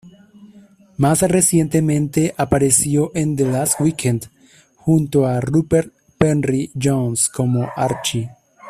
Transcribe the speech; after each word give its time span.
Más 0.97 1.21
recientemente 1.21 2.33
apareció 2.35 3.11
en 3.13 3.35
"The 3.35 3.45
Last 3.51 3.79
Weekend", 3.79 4.29
junto 4.75 5.27
a 5.27 5.39
Rupert 5.41 5.93
Penry-Jones, 6.17 7.29
como 7.29 7.69
Archie. 7.75 8.31